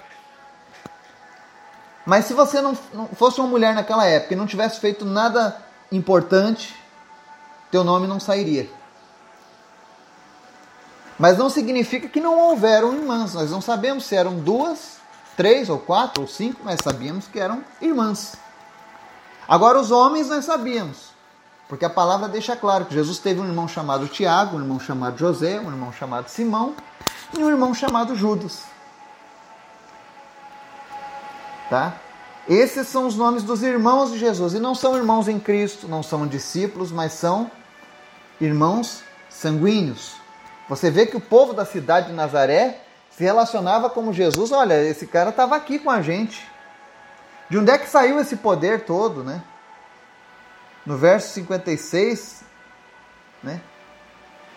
Mas 2.07 2.25
se 2.25 2.35
você 2.35 2.61
não, 2.61 2.77
não 2.93 3.09
fosse 3.09 3.41
uma 3.41 3.49
mulher 3.49 3.75
naquela 3.75 4.07
época 4.07 4.33
e 4.33 4.37
não 4.37 4.47
tivesse 4.47 4.81
feito 4.81 5.05
nada 5.05 5.57
importante, 5.93 6.75
teu 7.71 7.85
nome 7.85 8.07
não 8.07 8.19
sairia. 8.19 8.69
Mas 11.19 11.39
não 11.39 11.49
significa 11.49 12.09
que 12.09 12.21
não 12.21 12.39
houveram 12.39 12.95
irmãs. 12.95 13.35
Nós 13.35 13.51
não 13.51 13.61
sabemos 13.61 14.05
se 14.05 14.17
eram 14.17 14.39
duas, 14.41 14.97
três 15.37 15.69
ou 15.69 15.79
quatro 15.79 16.23
ou 16.23 16.29
cinco, 16.29 16.61
mas 16.65 16.81
sabíamos 16.83 17.29
que 17.29 17.39
eram 17.39 17.63
irmãs. 17.81 18.37
Agora, 19.47 19.79
os 19.79 19.91
homens 19.91 20.29
nós 20.29 20.45
sabíamos, 20.45 21.11
porque 21.69 21.85
a 21.85 21.91
palavra 21.91 22.29
deixa 22.29 22.57
claro 22.57 22.87
que 22.87 22.95
Jesus 22.95 23.19
teve 23.19 23.41
um 23.41 23.47
irmão 23.47 23.69
chamado 23.69 24.09
Tiago, 24.09 24.57
um 24.57 24.61
irmão 24.61 24.81
chamado 24.81 25.19
José, 25.19 25.61
um 25.61 25.71
irmão 25.71 25.93
chamado 25.93 26.29
Simão 26.29 26.75
e 27.37 27.43
um 27.43 27.49
irmão 27.49 27.75
chamado 27.75 28.17
Judas. 28.17 28.65
Tá? 31.69 31.95
Esses 32.49 32.89
são 32.89 33.07
os 33.07 33.17
nomes 33.17 33.43
dos 33.43 33.63
irmãos 33.63 34.13
de 34.13 34.19
Jesus. 34.19 34.55
E 34.55 34.59
não 34.59 34.75
são 34.75 34.97
irmãos 34.97 35.29
em 35.29 35.39
Cristo, 35.39 35.87
não 35.87 36.03
são 36.03 36.27
discípulos, 36.27 36.91
mas 36.91 37.13
são 37.13 37.51
irmãos 38.41 39.03
sanguíneos. 39.29 40.15
Você 40.69 40.91
vê 40.91 41.07
que 41.07 41.17
o 41.17 41.21
povo 41.21 41.53
da 41.53 41.65
cidade 41.65 42.09
de 42.09 42.13
Nazaré 42.13 42.81
se 43.11 43.23
relacionava 43.23 43.91
como 43.91 44.13
Jesus. 44.13 44.53
Olha, 44.53 44.83
esse 44.83 45.07
cara 45.07 45.31
estava 45.31 45.55
aqui 45.55 45.79
com 45.79 45.91
a 45.91 46.03
gente. 46.03 46.51
De 47.49 47.59
onde 47.59 47.71
é 47.71 47.79
que 47.79 47.89
saiu 47.89 48.19
esse 48.19 48.37
poder 48.37 48.85
todo, 48.85 49.23
né? 49.23 49.43
No 50.85 50.97
verso 50.97 51.29
56, 51.35 52.43
né? 53.43 53.61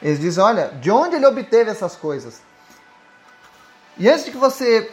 Eles 0.01 0.20
dizem: 0.20 0.44
olha, 0.44 0.70
de 0.80 0.89
onde 0.89 1.15
ele 1.15 1.25
obteve 1.25 1.70
essas 1.70 1.96
coisas? 1.96 2.42
E 3.98 4.10
antes 4.10 4.25
de 4.25 4.32
que 4.32 4.38
você 4.38 4.92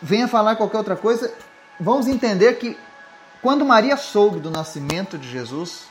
venha 0.00 0.28
falar 0.28 0.56
qualquer 0.56 0.78
outra 0.78 0.96
coisa, 0.96 1.32
vamos 1.78 2.06
entender 2.06 2.54
que 2.58 2.78
quando 3.42 3.64
Maria 3.64 3.96
soube 3.96 4.40
do 4.40 4.50
nascimento 4.50 5.18
de 5.18 5.28
Jesus, 5.28 5.84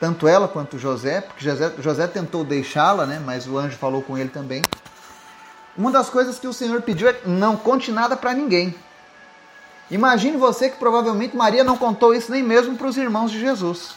tanto 0.00 0.28
ela 0.28 0.46
quanto 0.46 0.78
José, 0.78 1.20
porque 1.20 1.44
José, 1.44 1.72
José 1.78 2.06
tentou 2.06 2.44
deixá-la, 2.44 3.06
né, 3.06 3.20
mas 3.24 3.46
o 3.46 3.56
anjo 3.56 3.76
falou 3.76 4.02
com 4.02 4.16
ele 4.16 4.28
também. 4.28 4.62
Uma 5.76 5.90
das 5.90 6.10
coisas 6.10 6.38
que 6.38 6.46
o 6.46 6.52
Senhor 6.52 6.82
pediu 6.82 7.08
é 7.08 7.20
não 7.24 7.56
conte 7.56 7.90
nada 7.90 8.16
para 8.16 8.34
ninguém. 8.34 8.74
Imagine 9.90 10.36
você 10.36 10.68
que 10.68 10.76
provavelmente 10.76 11.36
Maria 11.36 11.64
não 11.64 11.76
contou 11.76 12.14
isso 12.14 12.30
nem 12.30 12.42
mesmo 12.42 12.76
para 12.76 12.88
os 12.88 12.96
irmãos 12.96 13.30
de 13.30 13.40
Jesus. 13.40 13.94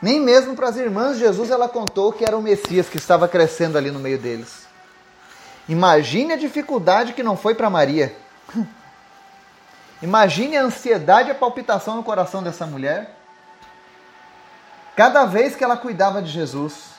Nem 0.00 0.20
mesmo 0.20 0.54
para 0.54 0.68
as 0.68 0.76
irmãs 0.76 1.14
de 1.14 1.24
Jesus 1.24 1.50
ela 1.50 1.68
contou 1.68 2.12
que 2.12 2.24
era 2.24 2.36
o 2.36 2.42
Messias 2.42 2.88
que 2.88 2.96
estava 2.96 3.26
crescendo 3.26 3.76
ali 3.76 3.90
no 3.90 3.98
meio 3.98 4.18
deles. 4.18 4.68
Imagine 5.68 6.34
a 6.34 6.36
dificuldade 6.36 7.12
que 7.12 7.22
não 7.22 7.36
foi 7.36 7.54
para 7.54 7.68
Maria. 7.68 8.16
Imagine 10.00 10.56
a 10.56 10.62
ansiedade 10.62 11.28
e 11.28 11.32
a 11.32 11.34
palpitação 11.34 11.96
no 11.96 12.04
coração 12.04 12.42
dessa 12.42 12.66
mulher. 12.66 13.16
Cada 14.94 15.24
vez 15.24 15.56
que 15.56 15.64
ela 15.64 15.76
cuidava 15.76 16.22
de 16.22 16.30
Jesus, 16.30 16.90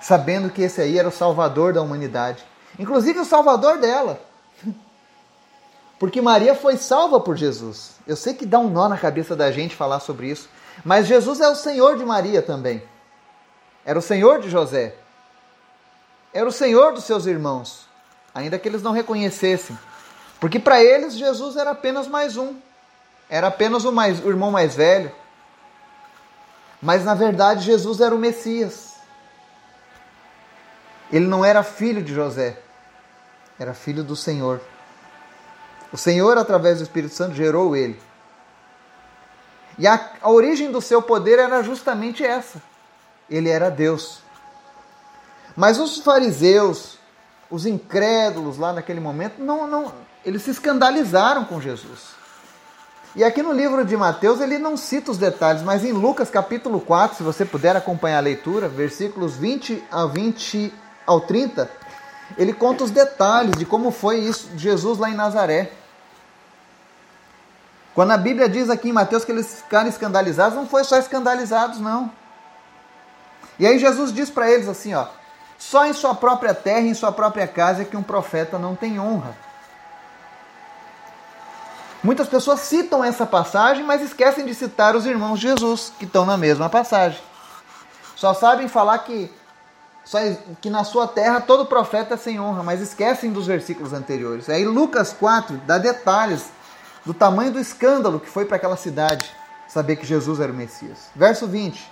sabendo 0.00 0.50
que 0.50 0.62
esse 0.62 0.80
aí 0.80 0.98
era 0.98 1.08
o 1.08 1.12
salvador 1.12 1.72
da 1.72 1.82
humanidade, 1.82 2.44
inclusive 2.78 3.18
o 3.18 3.24
salvador 3.24 3.78
dela. 3.78 4.20
Porque 5.98 6.20
Maria 6.20 6.54
foi 6.54 6.76
salva 6.76 7.20
por 7.20 7.36
Jesus. 7.36 7.92
Eu 8.06 8.16
sei 8.16 8.34
que 8.34 8.44
dá 8.44 8.58
um 8.58 8.68
nó 8.68 8.88
na 8.88 8.98
cabeça 8.98 9.36
da 9.36 9.50
gente 9.52 9.76
falar 9.76 10.00
sobre 10.00 10.28
isso, 10.28 10.48
mas 10.84 11.06
Jesus 11.06 11.40
é 11.40 11.48
o 11.48 11.54
Senhor 11.54 11.96
de 11.96 12.04
Maria 12.04 12.42
também. 12.42 12.82
Era 13.84 13.98
o 13.98 14.02
Senhor 14.02 14.40
de 14.40 14.50
José. 14.50 14.96
Era 16.32 16.48
o 16.48 16.52
Senhor 16.52 16.92
dos 16.92 17.04
seus 17.04 17.26
irmãos, 17.26 17.86
ainda 18.34 18.58
que 18.58 18.68
eles 18.68 18.82
não 18.82 18.92
reconhecessem. 18.92 19.78
Porque 20.42 20.58
para 20.58 20.82
eles 20.82 21.14
Jesus 21.14 21.56
era 21.56 21.70
apenas 21.70 22.08
mais 22.08 22.36
um. 22.36 22.56
Era 23.30 23.46
apenas 23.46 23.84
o, 23.84 23.92
mais, 23.92 24.18
o 24.18 24.28
irmão 24.28 24.50
mais 24.50 24.74
velho. 24.74 25.12
Mas 26.82 27.04
na 27.04 27.14
verdade 27.14 27.64
Jesus 27.64 28.00
era 28.00 28.12
o 28.12 28.18
Messias. 28.18 28.96
Ele 31.12 31.28
não 31.28 31.44
era 31.44 31.62
filho 31.62 32.02
de 32.02 32.12
José, 32.12 32.58
era 33.56 33.72
filho 33.72 34.02
do 34.02 34.16
Senhor. 34.16 34.60
O 35.92 35.96
Senhor, 35.96 36.36
através 36.36 36.78
do 36.78 36.82
Espírito 36.82 37.14
Santo, 37.14 37.36
gerou 37.36 37.76
ele. 37.76 38.02
E 39.78 39.86
a, 39.86 40.10
a 40.20 40.28
origem 40.28 40.72
do 40.72 40.80
seu 40.80 41.00
poder 41.00 41.38
era 41.38 41.62
justamente 41.62 42.24
essa. 42.24 42.60
Ele 43.30 43.48
era 43.48 43.70
Deus. 43.70 44.18
Mas 45.54 45.78
os 45.78 45.98
fariseus, 45.98 46.98
os 47.48 47.64
incrédulos 47.64 48.58
lá 48.58 48.72
naquele 48.72 48.98
momento, 48.98 49.34
não, 49.38 49.68
não, 49.68 49.92
eles 50.24 50.42
se 50.42 50.50
escandalizaram 50.50 51.44
com 51.44 51.60
Jesus. 51.60 52.12
E 53.14 53.22
aqui 53.22 53.42
no 53.42 53.52
livro 53.52 53.84
de 53.84 53.96
Mateus 53.96 54.40
ele 54.40 54.58
não 54.58 54.76
cita 54.76 55.10
os 55.10 55.18
detalhes, 55.18 55.62
mas 55.62 55.84
em 55.84 55.92
Lucas 55.92 56.30
capítulo 56.30 56.80
4, 56.80 57.18
se 57.18 57.22
você 57.22 57.44
puder 57.44 57.76
acompanhar 57.76 58.18
a 58.18 58.22
leitura, 58.22 58.68
versículos 58.68 59.36
20 59.36 59.84
a 59.90 60.06
20 60.06 60.72
ao 61.06 61.20
30, 61.20 61.70
ele 62.38 62.54
conta 62.54 62.84
os 62.84 62.90
detalhes 62.90 63.52
de 63.58 63.66
como 63.66 63.90
foi 63.90 64.20
isso 64.20 64.48
de 64.50 64.62
Jesus 64.62 64.98
lá 64.98 65.10
em 65.10 65.14
Nazaré. 65.14 65.72
Quando 67.94 68.12
a 68.12 68.16
Bíblia 68.16 68.48
diz 68.48 68.70
aqui 68.70 68.88
em 68.88 68.92
Mateus 68.92 69.24
que 69.24 69.32
eles 69.32 69.60
ficaram 69.60 69.88
escandalizados, 69.88 70.56
não 70.56 70.66
foi 70.66 70.82
só 70.82 70.96
escandalizados, 70.96 71.78
não. 71.78 72.10
E 73.58 73.66
aí 73.66 73.78
Jesus 73.78 74.10
diz 74.10 74.30
para 74.30 74.50
eles 74.50 74.66
assim, 74.66 74.94
ó: 74.94 75.06
só 75.58 75.84
em 75.84 75.92
sua 75.92 76.14
própria 76.14 76.54
terra, 76.54 76.86
em 76.86 76.94
sua 76.94 77.12
própria 77.12 77.46
casa 77.46 77.82
é 77.82 77.84
que 77.84 77.96
um 77.96 78.02
profeta 78.02 78.58
não 78.58 78.74
tem 78.74 78.98
honra. 78.98 79.36
Muitas 82.02 82.28
pessoas 82.28 82.60
citam 82.60 83.04
essa 83.04 83.24
passagem, 83.24 83.84
mas 83.84 84.02
esquecem 84.02 84.44
de 84.44 84.54
citar 84.54 84.96
os 84.96 85.06
irmãos 85.06 85.38
de 85.38 85.46
Jesus, 85.46 85.92
que 85.98 86.04
estão 86.04 86.26
na 86.26 86.36
mesma 86.36 86.68
passagem. 86.68 87.20
Só 88.16 88.34
sabem 88.34 88.66
falar 88.66 88.98
que, 88.98 89.32
só, 90.04 90.18
que 90.60 90.68
na 90.68 90.82
sua 90.82 91.06
terra 91.06 91.40
todo 91.40 91.64
profeta 91.66 92.14
é 92.14 92.16
sem 92.16 92.40
honra, 92.40 92.64
mas 92.64 92.80
esquecem 92.80 93.30
dos 93.30 93.46
versículos 93.46 93.92
anteriores. 93.92 94.48
Aí 94.48 94.64
Lucas 94.64 95.12
4 95.12 95.58
dá 95.58 95.78
detalhes 95.78 96.50
do 97.06 97.14
tamanho 97.14 97.52
do 97.52 97.60
escândalo 97.60 98.18
que 98.18 98.28
foi 98.28 98.44
para 98.46 98.56
aquela 98.56 98.76
cidade 98.76 99.30
saber 99.68 99.96
que 99.96 100.06
Jesus 100.06 100.40
era 100.40 100.52
o 100.52 100.54
Messias. 100.54 101.08
Verso 101.14 101.46
20. 101.46 101.88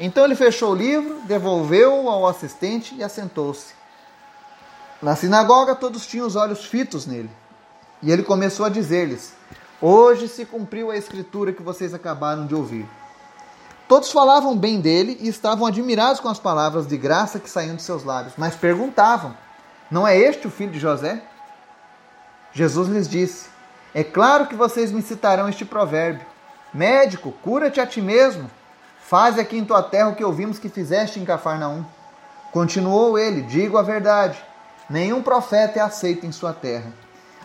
Então 0.00 0.24
ele 0.24 0.34
fechou 0.34 0.72
o 0.72 0.74
livro, 0.74 1.20
devolveu-o 1.24 2.08
ao 2.08 2.26
assistente 2.26 2.94
e 2.96 3.04
assentou-se. 3.04 3.72
Na 5.00 5.14
sinagoga 5.14 5.76
todos 5.76 6.06
tinham 6.06 6.26
os 6.26 6.34
olhos 6.34 6.64
fitos 6.64 7.06
nele. 7.06 7.30
E 8.02 8.10
ele 8.10 8.22
começou 8.22 8.66
a 8.66 8.68
dizer-lhes: 8.68 9.32
Hoje 9.80 10.28
se 10.28 10.44
cumpriu 10.44 10.90
a 10.90 10.96
escritura 10.96 11.52
que 11.52 11.62
vocês 11.62 11.92
acabaram 11.94 12.46
de 12.46 12.54
ouvir. 12.54 12.86
Todos 13.88 14.12
falavam 14.12 14.56
bem 14.56 14.80
dele 14.80 15.18
e 15.20 15.28
estavam 15.28 15.66
admirados 15.66 16.20
com 16.20 16.28
as 16.28 16.38
palavras 16.38 16.86
de 16.86 16.96
graça 16.96 17.40
que 17.40 17.50
saíam 17.50 17.76
de 17.76 17.82
seus 17.82 18.04
lábios, 18.04 18.34
mas 18.36 18.54
perguntavam: 18.54 19.36
Não 19.90 20.06
é 20.06 20.16
este 20.16 20.46
o 20.46 20.50
filho 20.50 20.72
de 20.72 20.78
José? 20.78 21.22
Jesus 22.52 22.88
lhes 22.88 23.08
disse: 23.08 23.50
é 23.92 24.04
claro 24.04 24.46
que 24.46 24.54
vocês 24.54 24.92
me 24.92 25.02
citarão 25.02 25.48
este 25.48 25.64
provérbio: 25.64 26.24
Médico, 26.72 27.32
cura-te 27.42 27.80
a 27.80 27.86
ti 27.86 28.00
mesmo. 28.00 28.48
Faze 29.00 29.40
aqui 29.40 29.58
em 29.58 29.64
tua 29.64 29.82
terra 29.82 30.10
o 30.10 30.14
que 30.14 30.24
ouvimos 30.24 30.58
que 30.58 30.68
fizeste 30.68 31.18
em 31.18 31.24
Cafarnaum. 31.24 31.84
Continuou 32.52 33.18
ele: 33.18 33.42
Digo 33.42 33.76
a 33.76 33.82
verdade: 33.82 34.38
nenhum 34.88 35.22
profeta 35.22 35.80
é 35.80 35.82
aceito 35.82 36.24
em 36.24 36.30
sua 36.30 36.52
terra. 36.52 36.92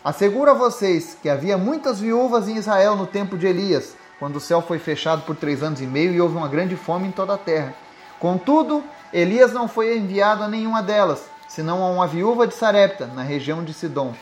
Asseguro 0.06 0.48
a 0.52 0.54
vocês 0.54 1.18
que 1.20 1.28
havia 1.28 1.58
muitas 1.58 1.98
viúvas 1.98 2.46
em 2.46 2.54
Israel 2.54 2.94
no 2.94 3.08
tempo 3.08 3.36
de 3.36 3.44
Elias, 3.44 3.96
quando 4.20 4.36
o 4.36 4.40
céu 4.40 4.62
foi 4.62 4.78
fechado 4.78 5.22
por 5.22 5.34
três 5.34 5.64
anos 5.64 5.80
e 5.80 5.84
meio 5.84 6.12
e 6.12 6.20
houve 6.20 6.36
uma 6.36 6.46
grande 6.46 6.76
fome 6.76 7.08
em 7.08 7.10
toda 7.10 7.34
a 7.34 7.36
terra. 7.36 7.74
Contudo, 8.20 8.84
Elias 9.12 9.52
não 9.52 9.66
foi 9.66 9.98
enviado 9.98 10.44
a 10.44 10.48
nenhuma 10.48 10.80
delas, 10.80 11.24
senão 11.48 11.82
a 11.82 11.90
uma 11.90 12.06
viúva 12.06 12.46
de 12.46 12.54
Sarepta, 12.54 13.08
na 13.08 13.22
região 13.22 13.64
de 13.64 13.74
Sidom. 13.74 14.14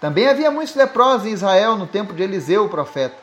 Também 0.00 0.26
havia 0.28 0.50
muitos 0.50 0.74
leprosos 0.74 1.26
em 1.26 1.32
Israel 1.32 1.76
no 1.76 1.86
tempo 1.86 2.14
de 2.14 2.22
Eliseu, 2.22 2.64
o 2.64 2.70
profeta. 2.70 3.16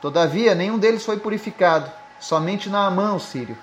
Todavia, 0.00 0.54
nenhum 0.54 0.78
deles 0.78 1.04
foi 1.04 1.18
purificado, 1.18 1.92
somente 2.18 2.70
Naamã, 2.70 3.12
o 3.12 3.20
sírio. 3.20 3.58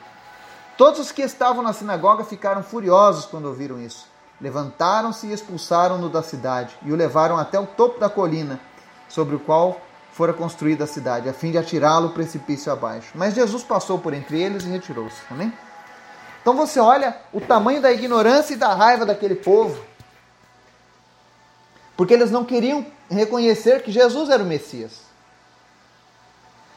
Todos 0.77 0.99
os 0.99 1.11
que 1.11 1.23
estavam 1.23 1.63
na 1.63 1.73
sinagoga 1.73 2.23
ficaram 2.23 2.61
furiosos 2.61 3.25
quando 3.25 3.45
ouviram 3.47 3.81
isso. 3.81 4.10
Levantaram-se 4.41 5.27
e 5.27 5.33
expulsaram-no 5.33 6.09
da 6.09 6.23
cidade 6.23 6.75
e 6.83 6.91
o 6.91 6.95
levaram 6.95 7.37
até 7.37 7.59
o 7.59 7.67
topo 7.67 7.99
da 7.99 8.09
colina, 8.09 8.59
sobre 9.07 9.35
o 9.35 9.39
qual 9.39 9.79
fora 10.11 10.33
construída 10.33 10.85
a 10.85 10.87
cidade, 10.87 11.29
a 11.29 11.33
fim 11.33 11.51
de 11.51 11.57
atirá-lo 11.57 12.09
precipício 12.09 12.71
abaixo. 12.71 13.11
Mas 13.15 13.33
Jesus 13.33 13.63
passou 13.63 13.99
por 13.99 14.13
entre 14.13 14.41
eles 14.41 14.63
e 14.63 14.69
retirou-se. 14.69 15.21
Amém? 15.29 15.53
Então 16.41 16.55
você 16.55 16.79
olha 16.79 17.15
o 17.31 17.39
tamanho 17.39 17.81
da 17.81 17.91
ignorância 17.91 18.53
e 18.53 18.57
da 18.57 18.73
raiva 18.73 19.05
daquele 19.05 19.35
povo 19.35 19.91
porque 22.01 22.15
eles 22.15 22.31
não 22.31 22.43
queriam 22.43 22.83
reconhecer 23.11 23.83
que 23.83 23.91
Jesus 23.91 24.31
era 24.31 24.41
o 24.41 24.45
Messias. 24.47 25.01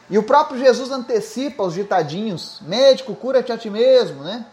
E 0.07 0.19
o 0.19 0.23
próprio 0.23 0.59
Jesus 0.59 0.91
antecipa 0.91 1.63
os 1.63 1.73
ditadinhos: 1.73 2.59
médico, 2.61 3.15
cura-te 3.15 3.51
a 3.51 3.57
ti 3.57 3.67
mesmo, 3.67 4.23
né? 4.23 4.45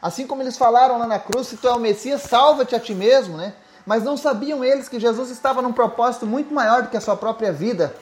Assim 0.00 0.26
como 0.26 0.42
eles 0.42 0.56
falaram 0.56 0.98
lá 0.98 1.06
na 1.06 1.18
cruz: 1.18 1.48
se 1.48 1.56
tu 1.56 1.68
é 1.68 1.72
o 1.72 1.78
Messias, 1.78 2.22
salva-te 2.22 2.74
a 2.74 2.80
ti 2.80 2.94
mesmo, 2.94 3.36
né? 3.36 3.54
Mas 3.84 4.02
não 4.02 4.16
sabiam 4.16 4.64
eles 4.64 4.88
que 4.88 5.00
Jesus 5.00 5.30
estava 5.30 5.62
num 5.62 5.72
propósito 5.72 6.26
muito 6.26 6.52
maior 6.52 6.82
do 6.82 6.88
que 6.88 6.96
a 6.96 7.00
sua 7.00 7.16
própria 7.16 7.52
vida 7.52 7.94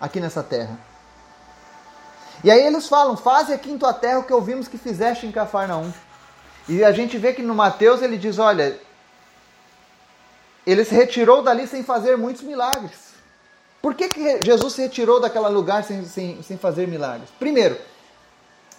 aqui 0.00 0.20
nessa 0.20 0.42
terra. 0.42 0.76
E 2.42 2.50
aí 2.50 2.64
eles 2.64 2.88
falam: 2.88 3.16
faze 3.16 3.52
aqui 3.52 3.70
em 3.70 3.78
tua 3.78 3.92
terra 3.92 4.18
o 4.18 4.24
que 4.24 4.32
ouvimos 4.32 4.68
que 4.68 4.76
fizeste 4.76 5.26
em 5.26 5.32
Cafarnaum. 5.32 5.92
E 6.68 6.84
a 6.84 6.92
gente 6.92 7.16
vê 7.16 7.32
que 7.32 7.42
no 7.42 7.54
Mateus 7.54 8.02
ele 8.02 8.18
diz: 8.18 8.38
olha, 8.38 8.78
ele 10.66 10.84
se 10.84 10.94
retirou 10.94 11.42
dali 11.42 11.66
sem 11.66 11.82
fazer 11.82 12.16
muitos 12.16 12.42
milagres. 12.42 13.10
Por 13.80 13.94
que, 13.94 14.08
que 14.08 14.40
Jesus 14.44 14.74
se 14.74 14.82
retirou 14.82 15.20
daquele 15.20 15.48
lugar 15.48 15.84
sem, 15.84 16.04
sem, 16.04 16.42
sem 16.42 16.58
fazer 16.58 16.86
milagres? 16.86 17.30
Primeiro, 17.38 17.78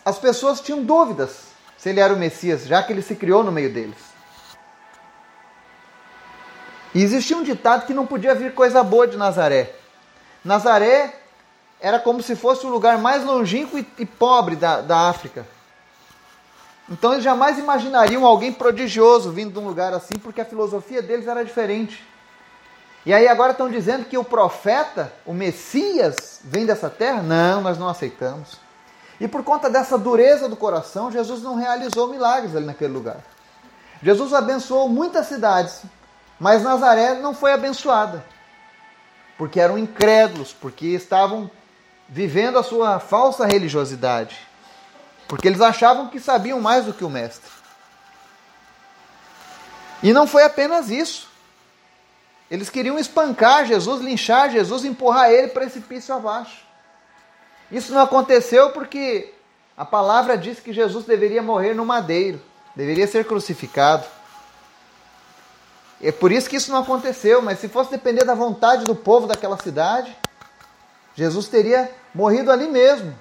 as 0.05 0.19
pessoas 0.19 0.61
tinham 0.61 0.83
dúvidas 0.83 1.50
se 1.81 1.89
ele 1.89 1.99
era 1.99 2.13
o 2.13 2.17
Messias, 2.17 2.67
já 2.67 2.83
que 2.83 2.93
ele 2.93 3.01
se 3.01 3.15
criou 3.15 3.43
no 3.43 3.51
meio 3.51 3.73
deles. 3.73 3.97
E 6.93 7.01
existia 7.01 7.35
um 7.35 7.41
ditado 7.41 7.87
que 7.87 7.93
não 7.93 8.05
podia 8.05 8.35
vir 8.35 8.53
coisa 8.53 8.83
boa 8.83 9.07
de 9.07 9.17
Nazaré. 9.17 9.73
Nazaré 10.45 11.11
era 11.79 11.97
como 11.97 12.21
se 12.21 12.35
fosse 12.35 12.67
o 12.67 12.69
lugar 12.69 12.99
mais 12.99 13.25
longínquo 13.25 13.83
e, 13.97 14.05
pobre 14.05 14.55
da, 14.55 14.81
da 14.81 15.09
África. 15.09 15.43
Então 16.87 17.13
eles 17.13 17.23
jamais 17.23 17.57
imaginariam 17.57 18.27
alguém 18.27 18.53
prodigioso 18.53 19.31
vindo 19.31 19.53
de 19.53 19.57
um 19.57 19.67
lugar 19.67 19.91
assim, 19.91 20.19
porque 20.21 20.41
a 20.41 20.45
filosofia 20.45 21.01
deles 21.01 21.25
era 21.25 21.43
diferente. 21.43 22.05
E 23.07 23.11
aí 23.11 23.27
agora 23.27 23.53
estão 23.53 23.67
dizendo 23.67 24.05
que 24.05 24.19
o 24.19 24.23
profeta, 24.23 25.11
o 25.25 25.33
Messias, 25.33 26.41
vem 26.43 26.63
dessa 26.63 26.91
terra? 26.91 27.23
Não, 27.23 27.59
nós 27.59 27.79
não 27.79 27.89
aceitamos. 27.89 28.59
E 29.21 29.27
por 29.27 29.43
conta 29.43 29.69
dessa 29.69 29.99
dureza 29.99 30.49
do 30.49 30.55
coração, 30.55 31.11
Jesus 31.11 31.43
não 31.43 31.53
realizou 31.53 32.07
milagres 32.07 32.55
ali 32.55 32.65
naquele 32.65 32.91
lugar. 32.91 33.17
Jesus 34.01 34.33
abençoou 34.33 34.89
muitas 34.89 35.27
cidades, 35.27 35.83
mas 36.39 36.63
Nazaré 36.63 37.13
não 37.13 37.31
foi 37.31 37.53
abençoada. 37.53 38.25
Porque 39.37 39.59
eram 39.59 39.77
incrédulos, 39.77 40.51
porque 40.51 40.87
estavam 40.87 41.51
vivendo 42.09 42.57
a 42.57 42.63
sua 42.63 42.99
falsa 42.99 43.45
religiosidade. 43.45 44.39
Porque 45.27 45.47
eles 45.47 45.61
achavam 45.61 46.07
que 46.07 46.19
sabiam 46.19 46.59
mais 46.59 46.85
do 46.85 46.93
que 46.93 47.05
o 47.05 47.09
Mestre. 47.09 47.51
E 50.01 50.11
não 50.13 50.25
foi 50.25 50.41
apenas 50.45 50.89
isso. 50.89 51.29
Eles 52.49 52.71
queriam 52.71 52.97
espancar 52.97 53.67
Jesus, 53.67 54.01
linchar 54.01 54.49
Jesus, 54.49 54.83
empurrar 54.83 55.29
ele 55.29 55.49
precipício 55.49 56.15
abaixo. 56.15 56.70
Isso 57.71 57.93
não 57.93 58.01
aconteceu 58.01 58.71
porque 58.71 59.33
a 59.77 59.85
palavra 59.85 60.37
diz 60.37 60.59
que 60.59 60.73
Jesus 60.73 61.05
deveria 61.05 61.41
morrer 61.41 61.73
no 61.73 61.85
madeiro, 61.85 62.41
deveria 62.75 63.07
ser 63.07 63.25
crucificado. 63.25 64.05
É 66.01 66.11
por 66.11 66.31
isso 66.31 66.49
que 66.49 66.55
isso 66.55 66.71
não 66.71 66.79
aconteceu, 66.79 67.41
mas 67.41 67.59
se 67.59 67.69
fosse 67.69 67.91
depender 67.91 68.25
da 68.25 68.33
vontade 68.33 68.83
do 68.83 68.95
povo 68.95 69.27
daquela 69.27 69.57
cidade, 69.57 70.15
Jesus 71.15 71.47
teria 71.47 71.89
morrido 72.13 72.51
ali 72.51 72.67
mesmo. 72.67 73.17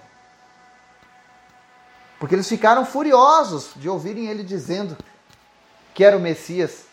Porque 2.18 2.34
eles 2.34 2.48
ficaram 2.48 2.84
furiosos 2.84 3.70
de 3.76 3.88
ouvirem 3.88 4.26
ele 4.26 4.42
dizendo 4.42 4.96
que 5.94 6.04
era 6.04 6.16
o 6.16 6.20
Messias 6.20 6.84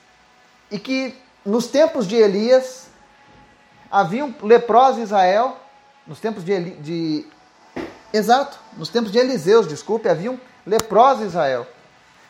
e 0.70 0.78
que 0.78 1.16
nos 1.46 1.68
tempos 1.68 2.08
de 2.08 2.16
Elias 2.16 2.88
haviam 3.90 4.34
leprosos 4.42 5.00
em 5.00 5.04
Israel, 5.04 5.58
nos 6.06 6.20
tempos 6.20 6.44
de, 6.44 6.72
de 6.76 7.28
exato, 8.18 8.58
nos 8.78 8.90
tempos 8.90 9.12
de 9.12 9.18
Eliseus, 9.18 9.68
desculpe, 9.68 10.10
haviam 10.10 10.40
leprosos 10.66 11.24
em 11.24 11.28
Israel. 11.28 11.68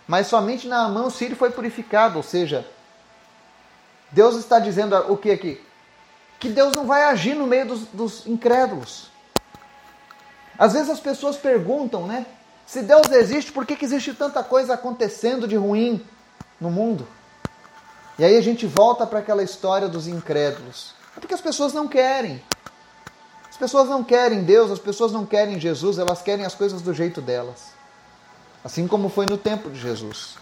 Mas 0.07 0.27
somente 0.27 0.67
na 0.67 0.87
mão 0.87 1.07
o 1.07 1.11
sírio 1.11 1.35
foi 1.35 1.51
purificado, 1.51 2.17
ou 2.17 2.23
seja, 2.23 2.65
Deus 4.11 4.35
está 4.35 4.59
dizendo 4.59 4.95
o 5.11 5.17
que 5.17 5.31
aqui? 5.31 5.61
Que 6.39 6.49
Deus 6.49 6.75
não 6.75 6.85
vai 6.85 7.03
agir 7.03 7.35
no 7.35 7.47
meio 7.47 7.67
dos, 7.67 7.81
dos 7.87 8.27
incrédulos. 8.27 9.09
Às 10.57 10.73
vezes 10.73 10.89
as 10.89 10.99
pessoas 10.99 11.35
perguntam, 11.35 12.07
né? 12.07 12.25
Se 12.65 12.81
Deus 12.81 13.09
existe, 13.11 13.51
por 13.51 13.65
que, 13.65 13.75
que 13.75 13.85
existe 13.85 14.13
tanta 14.13 14.43
coisa 14.43 14.73
acontecendo 14.73 15.47
de 15.47 15.55
ruim 15.55 16.05
no 16.59 16.69
mundo? 16.69 17.07
E 18.19 18.25
aí 18.25 18.35
a 18.35 18.41
gente 18.41 18.65
volta 18.65 19.05
para 19.05 19.19
aquela 19.19 19.43
história 19.43 19.87
dos 19.87 20.07
incrédulos. 20.07 20.93
É 21.15 21.19
porque 21.19 21.33
as 21.33 21.41
pessoas 21.41 21.73
não 21.73 21.87
querem. 21.87 22.43
As 23.57 23.59
pessoas 23.59 23.89
não 23.89 24.03
querem 24.03 24.43
Deus, 24.43 24.69
as 24.69 24.77
pessoas 24.77 25.11
não 25.11 25.25
querem 25.25 25.59
Jesus, 25.59 25.97
elas 25.97 26.21
querem 26.21 26.45
as 26.45 26.53
coisas 26.53 26.79
do 26.79 26.93
jeito 26.93 27.19
delas. 27.19 27.71
Assim 28.63 28.87
como 28.87 29.09
foi 29.09 29.25
no 29.27 29.35
tempo 29.35 29.71
de 29.71 29.79
Jesus. 29.79 30.35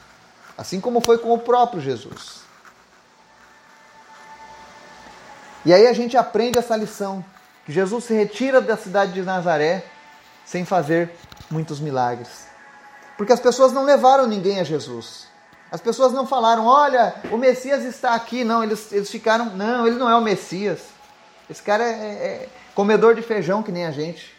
Assim 0.58 0.82
como 0.82 1.00
foi 1.00 1.18
com 1.18 1.34
o 1.34 1.40
próprio 1.40 1.80
Jesus. 1.80 2.42
E 5.64 5.74
aí 5.74 5.88
a 5.88 5.94
gente 5.94 6.18
aprende 6.18 6.60
essa 6.60 6.76
lição, 6.76 7.24
que 7.66 7.72
Jesus 7.72 8.04
se 8.04 8.14
retira 8.14 8.60
da 8.60 8.76
cidade 8.76 9.14
de 9.14 9.22
Nazaré 9.22 9.86
sem 10.46 10.66
fazer 10.66 11.10
muitos 11.50 11.80
milagres. 11.80 12.48
Porque 13.16 13.32
as 13.32 13.40
pessoas 13.40 13.72
não 13.72 13.86
levaram 13.86 14.28
ninguém 14.28 14.60
a 14.60 14.66
Jesus. 14.66 15.26
As 15.72 15.80
pessoas 15.80 16.12
não 16.12 16.28
falaram, 16.28 16.66
olha, 16.66 17.16
o 17.32 17.38
Messias 17.38 17.86
está 17.86 18.14
aqui. 18.14 18.44
Não, 18.44 18.62
eles, 18.62 18.92
eles 18.92 19.10
ficaram, 19.10 19.56
não, 19.56 19.88
ele 19.88 19.96
não 19.96 20.10
é 20.10 20.16
o 20.18 20.22
Messias. 20.22 20.94
Esse 21.50 21.62
cara 21.62 21.84
é, 21.84 21.88
é, 21.88 21.94
é 21.94 22.50
comedor 22.74 23.16
de 23.16 23.22
feijão 23.22 23.62
que 23.62 23.72
nem 23.72 23.86
a 23.86 23.92
gente. 23.92 24.36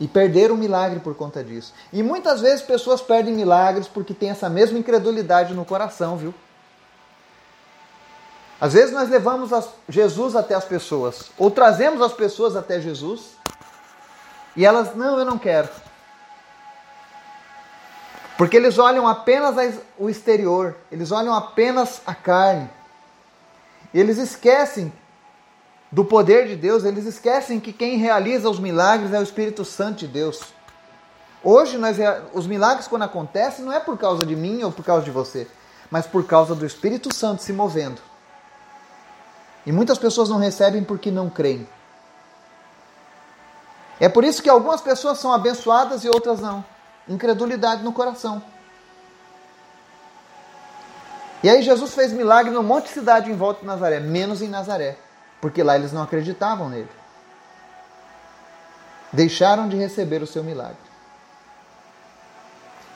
E 0.00 0.08
perderam 0.08 0.54
o 0.54 0.58
milagre 0.58 1.00
por 1.00 1.14
conta 1.14 1.44
disso. 1.44 1.72
E 1.92 2.02
muitas 2.02 2.40
vezes 2.40 2.62
pessoas 2.62 3.00
perdem 3.00 3.34
milagres 3.34 3.86
porque 3.86 4.14
tem 4.14 4.30
essa 4.30 4.48
mesma 4.48 4.78
incredulidade 4.78 5.54
no 5.54 5.64
coração, 5.64 6.16
viu? 6.16 6.34
Às 8.60 8.72
vezes 8.72 8.94
nós 8.94 9.08
levamos 9.08 9.50
Jesus 9.88 10.36
até 10.36 10.54
as 10.54 10.64
pessoas, 10.64 11.32
ou 11.36 11.50
trazemos 11.50 12.00
as 12.00 12.12
pessoas 12.12 12.54
até 12.54 12.80
Jesus, 12.80 13.36
e 14.54 14.64
elas, 14.64 14.94
não, 14.94 15.18
eu 15.18 15.24
não 15.24 15.36
quero. 15.36 15.68
Porque 18.38 18.56
eles 18.56 18.78
olham 18.78 19.06
apenas 19.08 19.80
o 19.98 20.08
exterior, 20.08 20.76
eles 20.90 21.10
olham 21.10 21.34
apenas 21.34 22.00
a 22.06 22.14
carne. 22.14 22.70
E 23.92 23.98
eles 23.98 24.18
esquecem 24.18 24.92
do 25.92 26.06
poder 26.06 26.48
de 26.48 26.56
Deus, 26.56 26.84
eles 26.84 27.04
esquecem 27.04 27.60
que 27.60 27.70
quem 27.70 27.98
realiza 27.98 28.48
os 28.48 28.58
milagres 28.58 29.12
é 29.12 29.18
o 29.18 29.22
Espírito 29.22 29.62
Santo 29.62 29.98
de 29.98 30.08
Deus. 30.08 30.40
Hoje, 31.44 31.76
nós, 31.76 31.98
os 32.32 32.46
milagres, 32.46 32.88
quando 32.88 33.02
acontecem, 33.02 33.62
não 33.62 33.72
é 33.72 33.78
por 33.78 33.98
causa 33.98 34.24
de 34.24 34.34
mim 34.34 34.62
ou 34.62 34.72
por 34.72 34.82
causa 34.82 35.04
de 35.04 35.10
você, 35.10 35.46
mas 35.90 36.06
por 36.06 36.24
causa 36.24 36.54
do 36.54 36.64
Espírito 36.64 37.14
Santo 37.14 37.42
se 37.42 37.52
movendo. 37.52 38.00
E 39.66 39.70
muitas 39.70 39.98
pessoas 39.98 40.30
não 40.30 40.38
recebem 40.38 40.82
porque 40.82 41.10
não 41.10 41.28
creem. 41.28 41.68
É 44.00 44.08
por 44.08 44.24
isso 44.24 44.42
que 44.42 44.48
algumas 44.48 44.80
pessoas 44.80 45.18
são 45.18 45.32
abençoadas 45.32 46.04
e 46.04 46.08
outras 46.08 46.40
não. 46.40 46.64
Incredulidade 47.06 47.82
no 47.82 47.92
coração. 47.92 48.42
E 51.42 51.50
aí 51.50 51.62
Jesus 51.62 51.94
fez 51.94 52.12
milagre 52.12 52.50
no 52.50 52.62
monte 52.62 52.84
de 52.84 52.94
cidade 52.94 53.30
em 53.30 53.36
volta 53.36 53.60
de 53.60 53.66
Nazaré, 53.66 54.00
menos 54.00 54.40
em 54.40 54.48
Nazaré, 54.48 54.96
porque 55.42 55.60
lá 55.60 55.74
eles 55.74 55.92
não 55.92 56.04
acreditavam 56.04 56.68
nele. 56.68 56.88
Deixaram 59.12 59.68
de 59.68 59.76
receber 59.76 60.22
o 60.22 60.26
seu 60.26 60.44
milagre. 60.44 60.76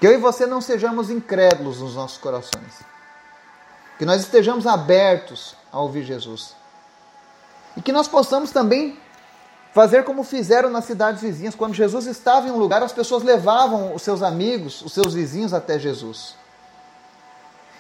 Que 0.01 0.07
eu 0.07 0.13
e 0.13 0.17
você 0.17 0.47
não 0.47 0.61
sejamos 0.61 1.11
incrédulos 1.11 1.81
nos 1.81 1.97
nossos 1.97 2.19
corações. 2.19 2.83
Que 3.99 4.05
nós 4.05 4.21
estejamos 4.21 4.65
abertos 4.65 5.57
a 5.73 5.81
ouvir 5.81 6.05
Jesus. 6.05 6.55
E 7.77 7.83
que 7.83 7.91
nós 7.91 8.07
possamos 8.07 8.53
também 8.53 8.97
fazer 9.75 10.05
como 10.05 10.23
fizeram 10.23 10.71
nas 10.71 10.85
cidades 10.85 11.23
vizinhas. 11.23 11.57
Quando 11.57 11.75
Jesus 11.75 12.07
estava 12.07 12.47
em 12.47 12.53
um 12.53 12.59
lugar, 12.59 12.81
as 12.81 12.93
pessoas 12.93 13.25
levavam 13.25 13.93
os 13.93 14.03
seus 14.03 14.23
amigos, 14.23 14.83
os 14.83 14.93
seus 14.93 15.15
vizinhos 15.15 15.53
até 15.53 15.81
Jesus. 15.81 16.37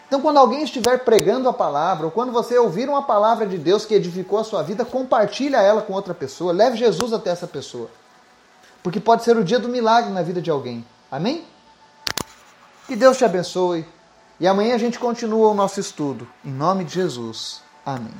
Então, 0.07 0.21
quando 0.21 0.39
alguém 0.39 0.63
estiver 0.63 0.99
pregando 1.05 1.49
a 1.49 1.53
palavra, 1.53 2.07
ou 2.07 2.13
quando 2.13 2.31
você 2.33 2.57
ouvir 2.57 2.89
uma 2.89 3.03
palavra 3.03 3.47
de 3.47 3.59
Deus 3.59 3.85
que 3.85 3.95
edificou 3.95 4.39
a 4.39 4.45
sua 4.45 4.63
vida, 4.63 4.85
compartilha 4.85 5.57
ela 5.57 5.83
com 5.83 5.93
outra 5.93 6.15
pessoa, 6.15 6.53
leve 6.53 6.77
Jesus 6.77 7.13
até 7.13 7.31
essa 7.31 7.47
pessoa. 7.47 7.91
Porque 8.83 9.01
pode 9.01 9.25
ser 9.25 9.37
o 9.37 9.43
dia 9.43 9.59
do 9.59 9.69
milagre 9.69 10.13
na 10.13 10.23
vida 10.23 10.41
de 10.41 10.51
alguém. 10.51 10.87
Amém? 11.11 11.45
Que 12.87 12.95
Deus 12.95 13.19
te 13.19 13.25
abençoe. 13.25 13.85
E 14.39 14.47
amanhã 14.47 14.77
a 14.77 14.79
gente 14.79 14.99
continua 14.99 15.49
o 15.49 15.55
nosso 15.55 15.81
estudo. 15.81 16.29
Em 16.45 16.53
nome 16.53 16.85
de 16.85 16.95
Jesus. 16.95 17.63
Amém. 17.85 18.15